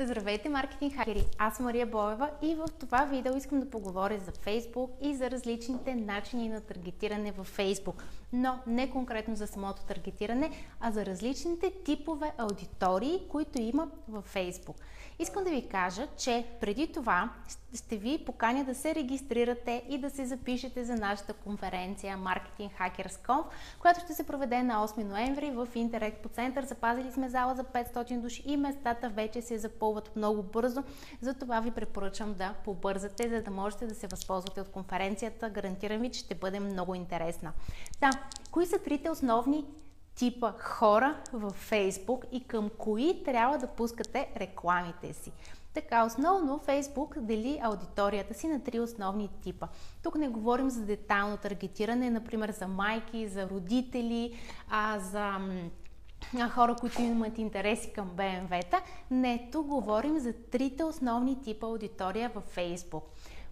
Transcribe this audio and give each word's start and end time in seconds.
Здравейте, 0.00 0.48
маркетинг 0.48 0.94
хакери! 0.94 1.24
Аз 1.38 1.56
съм 1.56 1.64
Мария 1.64 1.86
Боева 1.86 2.30
и 2.42 2.54
в 2.54 2.66
това 2.80 3.04
видео 3.04 3.36
искам 3.36 3.60
да 3.60 3.70
поговоря 3.70 4.18
за 4.18 4.32
Facebook 4.32 4.90
и 5.00 5.14
за 5.14 5.30
различните 5.30 5.94
начини 5.94 6.48
на 6.48 6.60
таргетиране 6.60 7.32
в 7.32 7.46
Facebook. 7.56 8.02
Но 8.32 8.58
не 8.66 8.90
конкретно 8.90 9.36
за 9.36 9.46
самото 9.46 9.82
таргетиране, 9.82 10.50
а 10.80 10.90
за 10.90 11.06
различните 11.06 11.72
типове 11.84 12.32
аудитории, 12.38 13.20
които 13.28 13.62
има 13.62 13.88
в 14.08 14.24
Facebook. 14.34 14.76
Искам 15.18 15.44
да 15.44 15.50
ви 15.50 15.68
кажа, 15.68 16.06
че 16.16 16.46
преди 16.60 16.92
това 16.92 17.30
ще 17.74 17.96
ви 17.96 18.24
поканя 18.26 18.64
да 18.64 18.74
се 18.74 18.94
регистрирате 18.94 19.82
и 19.88 19.98
да 19.98 20.10
се 20.10 20.26
запишете 20.26 20.84
за 20.84 20.94
нашата 20.94 21.32
конференция 21.32 22.18
Marketing 22.18 22.70
Hackers 22.80 23.26
Conf, 23.26 23.44
която 23.80 24.00
ще 24.00 24.14
се 24.14 24.26
проведе 24.26 24.62
на 24.62 24.88
8 24.88 25.04
ноември 25.04 25.50
в 25.50 25.68
Интерекспо 25.74 26.28
център. 26.28 26.64
Запазили 26.64 27.12
сме 27.12 27.28
зала 27.28 27.54
за 27.54 27.64
500 27.64 28.20
души 28.20 28.42
и 28.46 28.56
местата 28.56 29.08
вече 29.08 29.42
се 29.42 29.58
запълват 29.88 30.16
много 30.16 30.42
бързо. 30.42 30.82
Затова 31.20 31.60
ви 31.60 31.70
препоръчвам 31.70 32.34
да 32.34 32.54
побързате, 32.64 33.28
за 33.28 33.42
да 33.42 33.50
можете 33.50 33.86
да 33.86 33.94
се 33.94 34.06
възползвате 34.06 34.60
от 34.60 34.68
конференцията. 34.68 35.50
Гарантирам 35.50 36.00
ви, 36.00 36.10
че 36.10 36.20
ще 36.20 36.34
бъде 36.34 36.60
много 36.60 36.94
интересна. 36.94 37.52
Да, 38.00 38.10
кои 38.50 38.66
са 38.66 38.78
трите 38.78 39.10
основни 39.10 39.64
типа 40.14 40.52
хора 40.58 41.16
в 41.32 41.50
Фейсбук 41.50 42.24
и 42.32 42.44
към 42.44 42.70
кои 42.78 43.22
трябва 43.24 43.58
да 43.58 43.66
пускате 43.66 44.28
рекламите 44.36 45.12
си. 45.12 45.32
Така, 45.74 46.04
основно 46.04 46.58
Фейсбук 46.58 47.18
дели 47.18 47.60
аудиторията 47.62 48.34
си 48.34 48.48
на 48.48 48.60
три 48.60 48.80
основни 48.80 49.28
типа. 49.42 49.68
Тук 50.02 50.14
не 50.14 50.28
говорим 50.28 50.70
за 50.70 50.80
детайлно 50.82 51.36
таргетиране, 51.36 52.10
например 52.10 52.50
за 52.50 52.68
майки, 52.68 53.28
за 53.28 53.48
родители, 53.48 54.38
а 54.70 54.98
за 54.98 55.38
хора, 56.50 56.76
които 56.80 57.02
имат 57.02 57.38
интереси 57.38 57.92
към 57.92 58.08
БМВ-та. 58.08 58.80
Не, 59.10 59.48
тук 59.52 59.66
говорим 59.66 60.18
за 60.18 60.32
трите 60.32 60.84
основни 60.84 61.42
типа 61.42 61.66
аудитория 61.66 62.30
във 62.34 62.44
Фейсбук. 62.44 63.04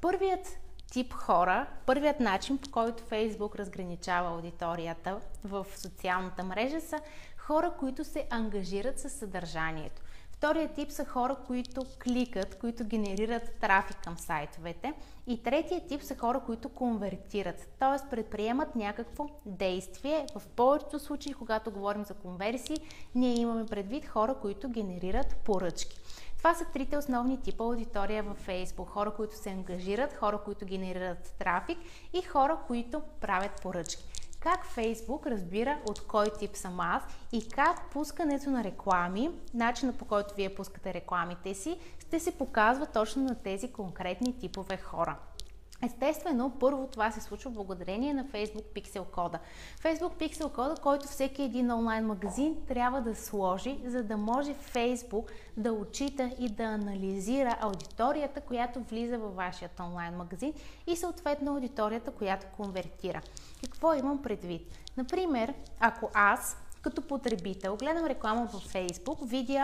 Първият 0.00 0.58
тип 0.92 1.12
хора, 1.12 1.66
първият 1.86 2.20
начин, 2.20 2.58
по 2.58 2.70
който 2.70 3.02
Фейсбук 3.02 3.56
разграничава 3.56 4.30
аудиторията 4.30 5.20
в 5.44 5.66
социалната 5.76 6.44
мрежа 6.44 6.80
са 6.80 7.00
хора, 7.36 7.72
които 7.78 8.04
се 8.04 8.26
ангажират 8.30 8.98
с 8.98 9.10
съдържанието. 9.10 10.02
Вторият 10.40 10.74
тип 10.74 10.90
са 10.90 11.04
хора, 11.04 11.36
които 11.46 11.82
кликат, 12.04 12.58
които 12.58 12.84
генерират 12.84 13.52
трафик 13.60 13.96
към 14.04 14.18
сайтовете. 14.18 14.92
И 15.26 15.42
третият 15.42 15.86
тип 15.86 16.02
са 16.02 16.16
хора, 16.16 16.40
които 16.46 16.68
конвертират, 16.68 17.68
т.е. 17.78 18.10
предприемат 18.10 18.76
някакво 18.76 19.26
действие. 19.46 20.26
В 20.36 20.42
повечето 20.56 20.98
случаи, 20.98 21.34
когато 21.34 21.70
говорим 21.70 22.04
за 22.04 22.14
конверсии, 22.14 22.76
ние 23.14 23.34
имаме 23.34 23.66
предвид 23.66 24.06
хора, 24.06 24.34
които 24.34 24.68
генерират 24.68 25.36
поръчки. 25.36 26.00
Това 26.38 26.54
са 26.54 26.64
трите 26.64 26.96
основни 26.96 27.40
типа 27.40 27.64
аудитория 27.64 28.22
във 28.22 28.46
Facebook. 28.46 28.88
Хора, 28.88 29.10
които 29.10 29.36
се 29.36 29.50
ангажират, 29.50 30.16
хора, 30.16 30.38
които 30.44 30.64
генерират 30.64 31.34
трафик 31.38 31.78
и 32.12 32.22
хора, 32.22 32.58
които 32.66 33.02
правят 33.20 33.62
поръчки. 33.62 34.19
Как 34.40 34.66
Facebook 34.76 35.26
разбира 35.26 35.78
от 35.88 36.06
кой 36.06 36.26
тип 36.38 36.56
съм 36.56 36.80
аз 36.80 37.02
и 37.32 37.48
как 37.48 37.90
пускането 37.90 38.50
на 38.50 38.64
реклами, 38.64 39.30
начинът 39.54 39.98
по 39.98 40.04
който 40.04 40.34
вие 40.34 40.54
пускате 40.54 40.94
рекламите 40.94 41.54
си, 41.54 41.78
ще 41.98 42.20
се 42.20 42.38
показва 42.38 42.86
точно 42.86 43.22
на 43.22 43.34
тези 43.34 43.72
конкретни 43.72 44.38
типове 44.38 44.76
хора. 44.76 45.16
Естествено, 45.82 46.52
първо 46.60 46.86
това 46.86 47.10
се 47.10 47.20
случва 47.20 47.50
благодарение 47.50 48.14
на 48.14 48.24
Facebook 48.24 48.64
Pixel 48.74 49.04
кода. 49.04 49.38
Facebook 49.82 50.12
Pixel 50.12 50.52
кода, 50.52 50.74
който 50.82 51.08
всеки 51.08 51.42
един 51.42 51.70
онлайн 51.70 52.06
магазин 52.06 52.56
трябва 52.68 53.00
да 53.00 53.14
сложи, 53.14 53.78
за 53.84 54.02
да 54.02 54.16
може 54.16 54.54
Facebook 54.54 55.30
да 55.56 55.72
отчита 55.72 56.30
и 56.38 56.48
да 56.48 56.62
анализира 56.62 57.56
аудиторията, 57.60 58.40
която 58.40 58.80
влиза 58.80 59.18
във 59.18 59.34
вашия 59.34 59.70
онлайн 59.80 60.14
магазин 60.14 60.52
и 60.86 60.96
съответно 60.96 61.52
аудиторията, 61.52 62.10
която 62.10 62.46
конвертира. 62.56 63.22
Какво 63.64 63.94
имам 63.94 64.22
предвид? 64.22 64.62
Например, 64.96 65.54
ако 65.80 66.10
аз 66.14 66.56
като 66.82 67.02
потребител 67.02 67.76
гледам 67.76 68.06
реклама 68.06 68.48
във 68.52 68.72
Facebook, 68.72 69.28
видя 69.28 69.62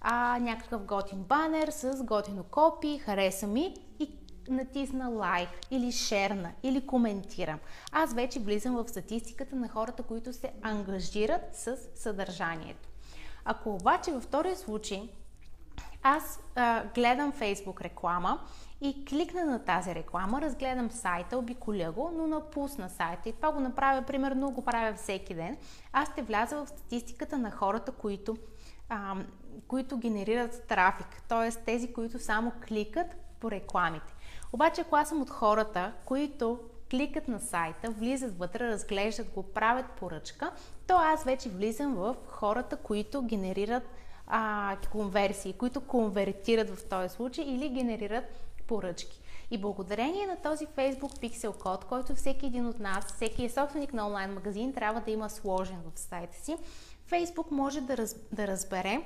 а, 0.00 0.38
някакъв 0.40 0.84
готин 0.84 1.18
банер 1.18 1.68
с 1.68 2.04
готино 2.04 2.44
копи, 2.44 2.98
хареса 2.98 3.46
ми 3.46 3.74
и 3.98 4.19
натисна 4.50 5.08
лайк 5.08 5.48
или 5.70 5.92
шерна 5.92 6.52
или 6.62 6.86
коментирам. 6.86 7.58
Аз 7.92 8.14
вече 8.14 8.40
влизам 8.40 8.76
в 8.76 8.88
статистиката 8.88 9.56
на 9.56 9.68
хората, 9.68 10.02
които 10.02 10.32
се 10.32 10.52
ангажират 10.62 11.42
с 11.52 11.76
съдържанието. 11.94 12.88
Ако 13.44 13.74
обаче 13.74 14.12
във 14.12 14.22
втория 14.22 14.56
случай 14.56 15.10
аз 16.02 16.40
а, 16.54 16.84
гледам 16.94 17.32
Facebook 17.32 17.80
реклама 17.80 18.40
и 18.80 19.04
кликна 19.04 19.44
на 19.44 19.64
тази 19.64 19.94
реклама, 19.94 20.40
разгледам 20.40 20.90
сайта, 20.90 21.38
обиколя 21.38 21.92
го, 21.92 22.10
но 22.16 22.26
напусна 22.26 22.88
сайта 22.88 23.28
и 23.28 23.32
това 23.32 23.52
го 23.52 23.60
направя, 23.60 24.02
примерно 24.02 24.50
го 24.50 24.64
правя 24.64 24.94
всеки 24.94 25.34
ден, 25.34 25.56
аз 25.92 26.08
ще 26.12 26.22
вляза 26.22 26.56
в 26.56 26.68
статистиката 26.68 27.38
на 27.38 27.50
хората, 27.50 27.92
които, 27.92 28.36
а, 28.88 29.16
които 29.68 29.98
генерират 29.98 30.66
трафик, 30.68 31.22
т.е. 31.28 31.50
тези, 31.64 31.92
които 31.92 32.18
само 32.18 32.52
кликат 32.68 33.06
по 33.40 33.50
рекламите. 33.50 34.14
Обаче, 34.52 34.80
ако 34.80 34.96
аз 34.96 35.08
съм 35.08 35.22
от 35.22 35.30
хората, 35.30 35.92
които 36.04 36.58
кликат 36.90 37.28
на 37.28 37.40
сайта, 37.40 37.90
влизат 37.90 38.38
вътре, 38.38 38.68
разглеждат 38.68 39.30
го, 39.30 39.42
правят 39.42 39.86
поръчка, 39.90 40.52
то 40.86 40.96
аз 40.96 41.24
вече 41.24 41.48
влизам 41.48 41.94
в 41.94 42.16
хората, 42.26 42.76
които 42.76 43.22
генерират 43.22 43.82
а, 44.26 44.76
конверсии, 44.92 45.52
които 45.52 45.80
конвертират 45.80 46.70
в 46.70 46.88
този 46.88 47.08
случай 47.08 47.44
или 47.44 47.68
генерират 47.68 48.24
поръчки. 48.66 49.20
И 49.50 49.58
благодарение 49.58 50.26
на 50.26 50.36
този 50.36 50.66
Facebook 50.66 51.18
Pixel 51.18 51.62
код, 51.62 51.84
който 51.84 52.14
всеки 52.14 52.46
един 52.46 52.66
от 52.66 52.80
нас, 52.80 53.04
всеки 53.06 53.44
е 53.44 53.50
собственик 53.50 53.92
на 53.92 54.06
онлайн 54.06 54.34
магазин, 54.34 54.72
трябва 54.72 55.00
да 55.00 55.10
има 55.10 55.30
сложен 55.30 55.78
в 55.94 55.98
сайта 55.98 56.36
си, 56.36 56.56
Facebook 57.10 57.50
може 57.50 57.80
да, 57.80 57.96
раз, 57.96 58.16
да 58.32 58.46
разбере 58.46 59.02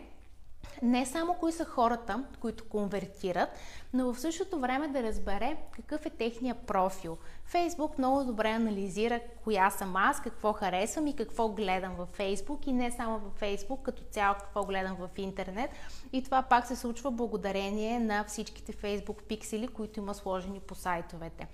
не 0.84 1.06
само 1.06 1.34
кои 1.34 1.52
са 1.52 1.64
хората, 1.64 2.24
които 2.40 2.64
конвертират, 2.64 3.48
но 3.92 4.12
в 4.12 4.20
същото 4.20 4.60
време 4.60 4.88
да 4.88 5.02
разбере 5.02 5.56
какъв 5.70 6.06
е 6.06 6.10
техния 6.10 6.54
профил. 6.54 7.18
Фейсбук 7.44 7.98
много 7.98 8.24
добре 8.24 8.50
анализира 8.50 9.20
коя 9.44 9.70
съм 9.70 9.96
аз, 9.96 10.20
какво 10.20 10.52
харесвам 10.52 11.06
и 11.06 11.16
какво 11.16 11.48
гледам 11.48 11.94
във 11.94 12.08
Фейсбук 12.08 12.66
и 12.66 12.72
не 12.72 12.90
само 12.90 13.18
във 13.18 13.32
Фейсбук, 13.32 13.82
като 13.82 14.02
цяло 14.10 14.34
какво 14.34 14.64
гледам 14.64 14.96
в 14.96 15.08
интернет. 15.16 15.70
И 16.12 16.24
това 16.24 16.42
пак 16.42 16.66
се 16.66 16.76
случва 16.76 17.10
благодарение 17.10 18.00
на 18.00 18.24
всичките 18.24 18.72
Фейсбук 18.72 19.22
пиксели, 19.22 19.68
които 19.68 20.00
има 20.00 20.14
сложени 20.14 20.60
по 20.60 20.74
сайтовете. 20.74 21.46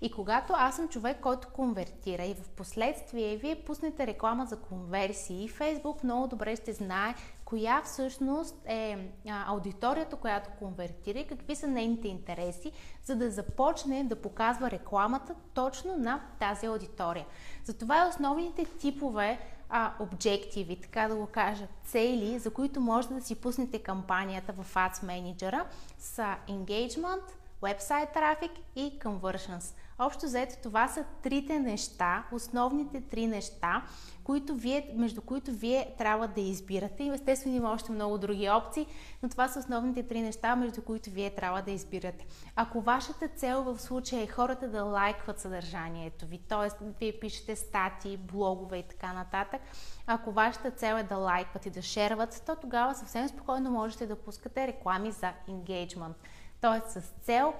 И 0.00 0.10
когато 0.10 0.52
аз 0.56 0.76
съм 0.76 0.88
човек, 0.88 1.20
който 1.20 1.48
конвертира 1.48 2.24
и 2.24 2.34
в 2.34 2.48
последствие 2.48 3.36
вие 3.36 3.62
пуснете 3.64 4.06
реклама 4.06 4.46
за 4.46 4.56
конверсии, 4.56 5.48
Фейсбук 5.48 6.04
много 6.04 6.26
добре 6.26 6.56
ще 6.56 6.72
знае 6.72 7.14
коя 7.44 7.82
всъщност 7.84 8.56
е 8.66 9.10
аудиторията, 9.26 10.16
която 10.16 10.50
конвертира 10.58 11.18
и 11.18 11.26
какви 11.26 11.56
са 11.56 11.66
нейните 11.66 12.08
интереси, 12.08 12.72
за 13.04 13.16
да 13.16 13.30
започне 13.30 14.04
да 14.04 14.22
показва 14.22 14.70
рекламата 14.70 15.34
точно 15.54 15.96
на 15.96 16.20
тази 16.38 16.66
аудитория. 16.66 17.26
Затова 17.64 18.08
основните 18.08 18.64
типове 18.64 19.38
а, 19.68 19.92
обективи, 20.00 20.80
така 20.80 21.08
да 21.08 21.16
го 21.16 21.26
кажа, 21.26 21.66
цели, 21.84 22.38
за 22.38 22.50
които 22.50 22.80
може 22.80 23.08
да 23.08 23.22
си 23.22 23.34
пуснете 23.34 23.78
кампанията 23.78 24.52
в 24.52 24.74
Ads 24.74 25.04
Manager 25.04 25.64
са 25.98 26.36
engagement, 26.48 27.22
website 27.62 28.12
трафик 28.12 28.52
и 28.76 28.98
conversions. 28.98 29.74
Общо 30.00 30.26
заето 30.26 30.54
това 30.62 30.88
са 30.88 31.04
трите 31.22 31.58
неща, 31.58 32.24
основните 32.32 33.00
три 33.00 33.26
неща, 33.26 33.82
които 34.24 34.54
вие, 34.54 34.90
между 34.96 35.20
които 35.20 35.52
вие 35.52 35.94
трябва 35.98 36.28
да 36.28 36.40
избирате. 36.40 37.04
И 37.04 37.08
естествено 37.08 37.56
има 37.56 37.72
още 37.72 37.92
много 37.92 38.18
други 38.18 38.50
опции, 38.50 38.86
но 39.22 39.28
това 39.28 39.48
са 39.48 39.58
основните 39.58 40.02
три 40.02 40.20
неща, 40.20 40.56
между 40.56 40.82
които 40.82 41.10
вие 41.10 41.34
трябва 41.34 41.62
да 41.62 41.70
избирате. 41.70 42.26
Ако 42.56 42.80
вашата 42.80 43.28
цел 43.28 43.62
в 43.62 43.78
случая 43.78 44.22
е 44.22 44.26
хората 44.26 44.68
да 44.68 44.82
лайкват 44.82 45.40
съдържанието 45.40 46.26
ви, 46.26 46.38
т.е. 46.38 46.84
вие 47.00 47.20
пишете 47.20 47.56
статии, 47.56 48.16
блогове 48.16 48.78
и 48.78 48.82
така 48.82 49.12
нататък, 49.12 49.60
ако 50.06 50.32
вашата 50.32 50.70
цел 50.70 50.94
е 50.94 51.02
да 51.02 51.16
лайкват 51.16 51.66
и 51.66 51.70
да 51.70 51.82
шерват, 51.82 52.42
то 52.46 52.56
тогава 52.56 52.94
съвсем 52.94 53.28
спокойно 53.28 53.70
можете 53.70 54.06
да 54.06 54.16
пускате 54.16 54.66
реклами 54.66 55.10
за 55.10 55.32
engagement. 55.48 56.14
Т.е. 56.60 56.90
с 56.90 57.00
цел 57.22 57.54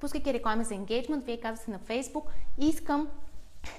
пускайки 0.00 0.32
реклами 0.32 0.64
за 0.64 0.74
engagement, 0.74 1.24
вие 1.24 1.40
казвате 1.40 1.70
на 1.70 1.78
Facebook, 1.78 2.24
искам 2.58 3.08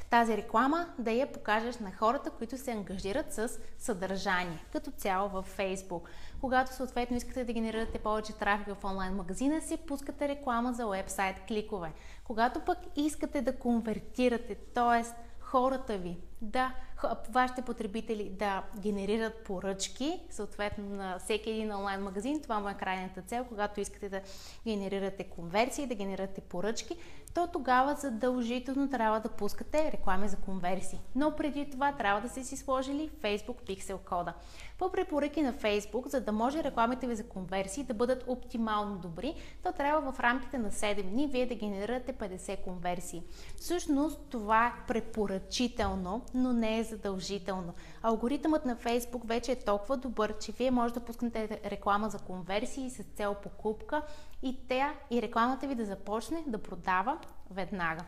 тази 0.09 0.38
реклама 0.38 0.88
да 1.00 1.12
я 1.12 1.31
покажеш 1.31 1.77
на 1.77 1.91
хората, 1.91 2.29
които 2.29 2.57
се 2.57 2.71
ангажират 2.71 3.33
с 3.33 3.59
съдържание, 3.77 4.65
като 4.71 4.91
цяло 4.91 5.29
в 5.29 5.45
Facebook. 5.57 6.01
Когато 6.41 6.73
съответно 6.73 7.18
искате 7.18 7.45
да 7.45 7.53
генерирате 7.53 8.00
повече 8.00 8.33
трафик 8.33 8.75
в 8.75 8.83
онлайн 8.83 9.13
магазина 9.13 9.62
си, 9.62 9.77
пускате 9.77 10.27
реклама 10.27 10.73
за 10.73 10.88
вебсайт 10.88 11.35
кликове. 11.47 11.91
Когато 12.23 12.59
пък 12.59 12.77
искате 12.95 13.41
да 13.41 13.56
конвертирате, 13.56 14.56
т.е. 14.56 15.06
хората 15.39 15.97
ви, 15.97 16.18
да 16.42 16.74
вашите 17.30 17.62
потребители 17.62 18.30
да 18.30 18.64
генерират 18.80 19.44
поръчки, 19.44 20.20
съответно 20.30 20.86
на 20.86 21.20
всеки 21.20 21.50
един 21.50 21.74
онлайн 21.74 22.02
магазин, 22.02 22.42
това 22.42 22.60
му 22.60 22.70
е 22.70 22.74
крайната 22.74 23.22
цел, 23.22 23.46
когато 23.50 23.80
искате 23.80 24.10
да 24.10 24.22
генерирате 24.68 25.24
конверсии, 25.24 25.88
да 25.88 25.96
генерирате 25.96 26.42
поръчки, 26.42 26.98
то 27.34 27.48
тогава 27.48 27.96
задължително 27.96 28.90
трябва 28.90 29.20
да 29.20 29.30
пускате 29.30 29.92
реклами 29.92 30.28
за 30.28 30.38
конверсии. 30.38 31.00
Но 31.16 31.36
преди 31.36 31.70
това 31.70 31.92
трябва 31.92 32.22
да 32.22 32.30
сте 32.30 32.44
си 32.44 32.58
сложили 32.58 33.10
Facebook 33.10 33.62
Pixel 33.68 33.98
кода. 33.98 34.34
По 34.78 34.92
препоръки 34.92 35.42
на 35.42 35.54
Facebook, 35.54 36.08
за 36.08 36.22
да 36.22 36.32
може 36.32 36.64
рекламите 36.64 37.08
ви 37.08 37.16
за 37.16 37.28
конверсии 37.28 37.84
да 37.84 37.94
бъдат 37.94 38.24
оптимално 38.28 38.98
добри, 38.98 39.36
то 39.64 39.72
трябва 39.72 40.12
в 40.12 40.20
рамките 40.20 40.58
на 40.58 40.72
7 40.72 41.04
дни 41.04 41.28
вие 41.28 41.46
да 41.46 41.56
генерирате 41.56 42.14
50 42.14 42.62
конверсии. 42.62 43.24
Всъщност 43.58 44.20
това 44.30 44.68
е 44.68 44.88
препоръчително, 44.88 46.22
но 46.33 46.54
не 46.54 46.80
е 46.80 46.83
задължително. 46.83 47.74
Алгоритъмът 48.01 48.66
на 48.66 48.75
Facebook 48.75 49.25
вече 49.25 49.51
е 49.51 49.60
толкова 49.60 49.98
добър, 49.98 50.38
че 50.38 50.51
вие 50.51 50.72
може 50.72 50.94
да 50.94 51.00
пускнете 51.00 51.62
реклама 51.66 52.10
за 52.10 52.19
конверсии 52.19 52.89
с 52.89 53.04
цел 53.04 53.36
покупка 53.44 54.01
и 54.44 54.68
тя 54.68 54.94
и 55.12 55.22
рекламата 55.22 55.68
ви 55.68 55.75
да 55.75 55.86
започне 55.86 56.44
да 56.48 56.57
продава 56.57 57.18
веднага. 57.50 58.04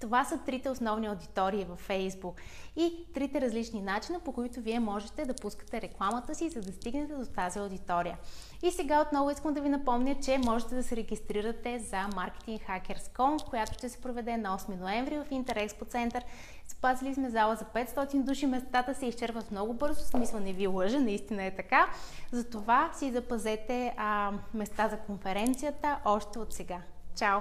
Това 0.00 0.24
са 0.24 0.38
трите 0.38 0.70
основни 0.70 1.06
аудитории 1.06 1.64
във 1.64 1.88
Facebook 1.88 2.34
и 2.76 3.06
трите 3.14 3.40
различни 3.40 3.82
начина, 3.82 4.20
по 4.20 4.32
които 4.32 4.60
вие 4.60 4.80
можете 4.80 5.24
да 5.24 5.34
пускате 5.34 5.80
рекламата 5.80 6.34
си, 6.34 6.48
за 6.48 6.60
да 6.60 6.72
стигнете 6.72 7.14
до 7.14 7.26
тази 7.26 7.58
аудитория. 7.58 8.18
И 8.62 8.70
сега 8.70 9.00
отново 9.00 9.30
искам 9.30 9.54
да 9.54 9.60
ви 9.60 9.68
напомня, 9.68 10.16
че 10.24 10.38
можете 10.38 10.74
да 10.74 10.82
се 10.82 10.96
регистрирате 10.96 11.78
за 11.78 11.96
Marketing 11.96 12.60
Hackers.com, 12.68 13.48
която 13.50 13.74
ще 13.74 13.88
се 13.88 14.00
проведе 14.00 14.36
на 14.36 14.58
8 14.58 14.80
ноември 14.80 15.18
в 15.18 15.26
Интерекспо 15.30 15.84
център. 15.84 16.24
Запазили 16.68 17.14
сме 17.14 17.30
зала 17.30 17.56
за 17.56 17.64
500 17.64 18.22
души, 18.22 18.46
местата 18.46 18.94
се 18.94 19.06
изчерпват 19.06 19.50
много 19.50 19.74
бързо, 19.74 20.04
в 20.04 20.06
смисъл 20.06 20.40
не 20.40 20.52
ви 20.52 20.66
лъжа, 20.66 21.00
наистина 21.00 21.44
е 21.44 21.56
така. 21.56 21.86
Затова 22.32 22.90
си 22.94 23.12
запазете 23.12 23.94
а, 23.96 24.32
места 24.54 24.88
за 24.88 24.96
конференцията 24.96 25.98
още 26.04 26.38
от 26.38 26.52
сега. 26.52 26.78
Чао! 27.16 27.40